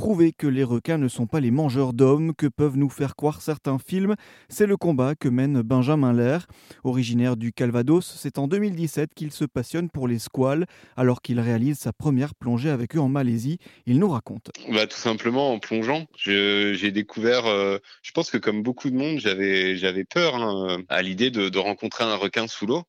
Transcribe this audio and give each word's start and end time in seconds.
prouver 0.00 0.32
que 0.32 0.46
les 0.46 0.64
requins 0.64 0.96
ne 0.96 1.08
sont 1.08 1.26
pas 1.26 1.40
les 1.40 1.50
mangeurs 1.50 1.92
d'hommes 1.92 2.34
que 2.34 2.46
peuvent 2.46 2.78
nous 2.78 2.88
faire 2.88 3.16
croire 3.16 3.42
certains 3.42 3.78
films. 3.78 4.14
C'est 4.48 4.64
le 4.64 4.78
combat 4.78 5.14
que 5.14 5.28
mène 5.28 5.60
Benjamin 5.60 6.14
Lair. 6.14 6.46
Originaire 6.84 7.36
du 7.36 7.52
Calvados, 7.52 8.16
c'est 8.16 8.38
en 8.38 8.48
2017 8.48 9.12
qu'il 9.14 9.30
se 9.30 9.44
passionne 9.44 9.90
pour 9.90 10.08
les 10.08 10.18
squales 10.18 10.64
alors 10.96 11.20
qu'il 11.20 11.38
réalise 11.38 11.78
sa 11.78 11.92
première 11.92 12.34
plongée 12.34 12.70
avec 12.70 12.96
eux 12.96 12.98
en 12.98 13.10
Malaisie. 13.10 13.58
Il 13.84 13.98
nous 13.98 14.08
raconte. 14.08 14.50
Bah, 14.70 14.86
tout 14.86 14.96
simplement 14.96 15.52
en 15.52 15.58
plongeant. 15.58 16.06
J'ai 16.16 16.92
découvert, 16.92 17.44
euh, 17.44 17.76
je 18.00 18.12
pense 18.12 18.30
que 18.30 18.38
comme 18.38 18.62
beaucoup 18.62 18.88
de 18.88 18.96
monde, 18.96 19.18
j'avais 19.18 20.04
peur 20.04 20.34
hein, 20.34 20.78
à 20.88 21.02
l'idée 21.02 21.30
de, 21.30 21.58
rencontrer 21.58 22.04
un 22.04 22.16
requin 22.16 22.46
sous 22.46 22.64
l'eau. 22.64 22.84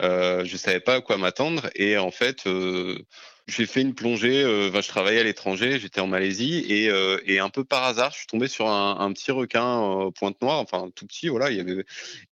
Euh, 0.00 0.46
je 0.46 0.56
savais 0.56 0.80
pas 0.80 0.94
à 0.94 1.00
quoi 1.02 1.18
m'attendre 1.18 1.68
et 1.76 1.98
en 1.98 2.10
fait 2.10 2.46
euh, 2.46 2.98
j'ai 3.46 3.66
fait 3.66 3.82
une 3.82 3.94
plongée. 3.94 4.42
Euh, 4.42 4.70
je 4.80 4.88
travaillais 4.88 5.20
à 5.20 5.24
l'étranger, 5.24 5.78
j'étais 5.78 6.00
en 6.00 6.06
Malaisie 6.06 6.64
et, 6.68 6.88
euh, 6.88 7.18
et, 7.26 7.38
un 7.38 7.50
peu 7.50 7.64
par 7.64 7.84
hasard, 7.84 8.12
je 8.12 8.18
suis 8.18 8.26
tombé 8.26 8.48
sur 8.48 8.68
un, 8.68 9.12
petit 9.12 9.32
requin 9.32 10.10
pointe 10.14 10.40
noire, 10.42 10.58
enfin 10.60 10.90
tout 10.94 11.06
petit, 11.06 11.28
voilà. 11.28 11.50
Il 11.50 11.56
y 11.56 11.60
avait 11.60 11.84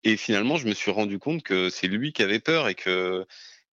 et 0.05 0.17
finalement 0.17 0.57
je 0.57 0.67
me 0.67 0.75
suis 0.75 0.91
rendu 0.91 1.19
compte 1.19 1.43
que 1.43 1.71
c'est 1.71 1.89
lui 1.89 2.13
qui 2.13 2.23
avait 2.23 2.41
peur 2.41 2.69
et 2.69 2.75
que 2.75 3.27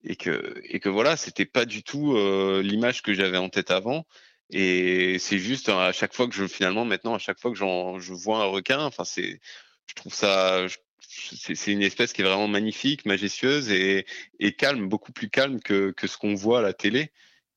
et 0.04 0.16
que 0.16 0.60
et 0.64 0.80
que 0.80 0.88
voilà, 0.88 1.16
c'était 1.16 1.46
pas 1.46 1.64
du 1.64 1.82
tout 1.82 2.16
l'image 2.62 3.02
que 3.02 3.14
j'avais 3.14 3.38
en 3.38 3.48
tête 3.48 3.70
avant. 3.70 4.06
Et 4.50 5.18
c'est 5.20 5.38
juste 5.38 5.68
à 5.68 5.92
chaque 5.92 6.14
fois 6.14 6.28
que 6.28 6.34
je 6.34 6.46
finalement 6.46 6.84
maintenant 6.84 7.14
à 7.14 7.18
chaque 7.18 7.38
fois 7.40 7.52
que 7.52 7.58
je 7.58 8.12
vois 8.12 8.38
un 8.42 8.46
requin, 8.46 8.80
enfin 8.84 9.04
c'est 9.04 9.40
je 9.86 9.94
trouve 9.94 10.14
ça 10.14 10.66
c'est 11.10 11.72
une 11.72 11.82
espèce 11.82 12.12
qui 12.12 12.22
est 12.22 12.24
vraiment 12.24 12.48
magnifique, 12.48 13.04
majestueuse 13.04 13.70
et, 13.70 14.06
et 14.38 14.52
calme, 14.54 14.88
beaucoup 14.88 15.12
plus 15.12 15.28
calme 15.28 15.60
que, 15.60 15.90
que 15.90 16.06
ce 16.06 16.16
qu'on 16.16 16.34
voit 16.34 16.60
à 16.60 16.62
la 16.62 16.72
télé. 16.72 17.10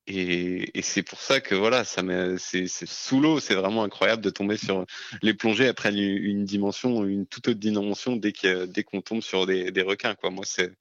Et, 0.06 0.78
et 0.78 0.82
c'est 0.82 1.04
pour 1.04 1.20
ça 1.22 1.40
que 1.40 1.56
voilà, 1.56 1.86
ça 1.86 2.02
c'est 2.38 2.68
sous 2.68 3.22
l'eau, 3.22 3.40
c'est 3.40 3.56
vraiment 3.56 3.84
incroyable 3.84 4.22
de 4.22 4.30
tomber 4.30 4.58
sur 4.58 4.86
les 5.22 5.34
plongées. 5.34 5.66
Elles 5.66 5.74
prennent 5.74 5.98
une, 5.98 6.44
dimension, 6.44 7.06
une 7.06 7.26
toute 7.26 7.48
autre 7.48 7.60
dimension 7.60 8.18
dès 8.18 8.34
qu'on 8.84 9.02
tombe 9.02 9.22
sur 9.22 9.46
des, 9.46 9.72
des, 9.72 9.82
requins. 9.82 10.16
Quoi. 10.16 10.30
Moi, 10.30 10.44
c'est, 10.46 10.74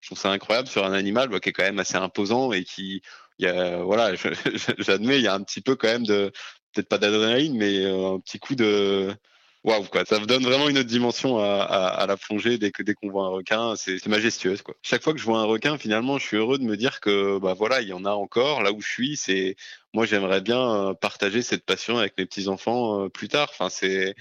je 0.00 0.08
trouve 0.08 0.18
ça 0.18 0.30
incroyable 0.30 0.68
sur 0.68 0.84
un 0.84 0.92
animal 0.92 1.28
bah, 1.28 1.38
qui 1.38 1.50
est 1.50 1.52
quand 1.52 1.62
même 1.62 1.78
assez 1.78 1.96
imposant 1.96 2.52
et 2.52 2.64
qui, 2.64 3.02
y 3.38 3.46
a, 3.46 3.82
voilà, 3.82 4.14
j'admets, 4.78 5.18
il 5.18 5.22
y 5.22 5.28
a 5.28 5.34
un 5.34 5.42
petit 5.42 5.60
peu 5.60 5.76
quand 5.76 5.88
même 5.88 6.06
de, 6.06 6.32
peut-être 6.72 6.88
pas 6.88 6.98
d'adrénaline, 6.98 7.56
mais 7.56 7.84
euh, 7.84 8.14
un 8.14 8.20
petit 8.20 8.38
coup 8.38 8.54
de 8.54 9.14
waouh 9.64 9.84
quoi. 9.84 10.04
Ça 10.04 10.18
donne 10.18 10.42
vraiment 10.42 10.68
une 10.68 10.78
autre 10.78 10.88
dimension 10.88 11.38
à, 11.38 11.62
à, 11.62 11.86
à 11.88 12.06
la 12.06 12.16
plongée 12.16 12.58
dès 12.58 12.70
que 12.70 12.82
dès 12.82 12.94
qu'on 12.94 13.10
voit 13.10 13.24
un 13.24 13.28
requin. 13.28 13.74
C'est 13.76 14.04
majestueuse 14.06 14.62
quoi. 14.62 14.74
Chaque 14.82 15.02
fois 15.02 15.12
que 15.12 15.18
je 15.18 15.24
vois 15.24 15.38
un 15.38 15.44
requin 15.44 15.78
finalement 15.78 16.18
je 16.18 16.26
suis 16.26 16.36
heureux 16.36 16.58
de 16.58 16.64
me 16.64 16.76
dire 16.76 17.00
que 17.00 17.38
bah 17.38 17.54
voilà 17.54 17.80
il 17.80 17.88
y 17.88 17.92
en 17.92 18.04
a 18.04 18.12
encore. 18.12 18.62
Là 18.62 18.72
où 18.72 18.80
je 18.80 18.88
suis 18.88 19.16
c'est 19.16 19.56
moi 19.94 20.06
j'aimerais 20.06 20.40
bien 20.40 20.90
euh, 20.90 20.94
partager 20.94 21.42
cette 21.42 21.64
passion 21.64 21.98
avec 21.98 22.16
mes 22.18 22.26
petits 22.26 22.48
enfants 22.48 23.04
euh, 23.04 23.08
plus 23.08 23.28
tard. 23.28 23.48
Enfin 23.52 23.68
c'est 23.70 24.14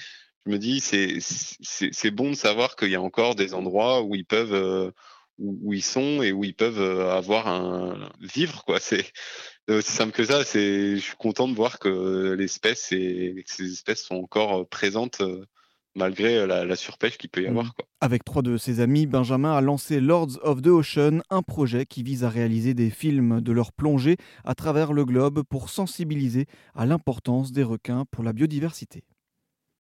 je 0.45 0.51
me 0.51 0.57
dis 0.57 0.79
c'est 0.79 1.19
c'est 1.19 2.11
bon 2.11 2.31
de 2.31 2.35
savoir 2.35 2.75
qu'il 2.75 2.89
y 2.89 2.95
a 2.95 3.01
encore 3.01 3.35
des 3.35 3.53
endroits 3.53 4.01
où 4.01 4.15
ils 4.15 4.25
peuvent 4.25 4.93
euh, 5.39 5.57
où, 5.63 5.73
ils 5.73 5.83
sont 5.83 6.21
et 6.21 6.31
où 6.31 6.43
ils 6.43 6.55
peuvent 6.55 6.81
avoir 7.09 7.47
un 7.47 8.09
vivre 8.21 8.63
quoi 8.65 8.79
c'est 8.79 9.05
aussi 9.69 9.91
simple 9.91 10.13
que 10.13 10.23
ça. 10.23 10.43
C'est, 10.43 10.95
je 10.95 11.01
suis 11.01 11.15
content 11.15 11.47
de 11.47 11.53
voir 11.53 11.77
que 11.77 12.33
l'espèce 12.33 12.91
et 12.91 13.43
que 13.45 13.53
ces 13.53 13.71
espèces 13.71 14.03
sont 14.03 14.15
encore 14.15 14.67
présentes 14.67 15.21
malgré 15.95 16.47
la, 16.47 16.75
surpêche 16.75 17.17
qu'il 17.17 17.29
peut 17.29 17.43
y 17.43 17.47
avoir. 17.47 17.65
Mmh. 17.65 17.71
Quoi. 17.75 17.85
Avec 18.01 18.23
trois 18.23 18.41
de 18.41 18.57
ses 18.57 18.79
amis, 18.79 19.05
Benjamin 19.05 19.55
a 19.55 19.61
lancé 19.61 19.99
Lords 19.99 20.39
of 20.41 20.61
the 20.61 20.67
Ocean, 20.67 21.19
un 21.29 21.41
projet 21.41 21.85
qui 21.85 22.03
vise 22.03 22.23
à 22.23 22.29
réaliser 22.29 22.73
des 22.73 22.89
films 22.89 23.41
de 23.41 23.51
leur 23.51 23.73
plongée 23.73 24.17
à 24.43 24.55
travers 24.55 24.93
le 24.93 25.05
globe 25.05 25.43
pour 25.43 25.69
sensibiliser 25.69 26.45
à 26.73 26.85
l'importance 26.85 27.51
des 27.51 27.63
requins 27.63 28.05
pour 28.11 28.23
la 28.23 28.33
biodiversité. 28.33 29.03